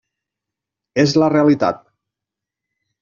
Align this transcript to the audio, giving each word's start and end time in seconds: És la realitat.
És 1.05 1.13
la 1.23 1.29
realitat. 1.35 1.85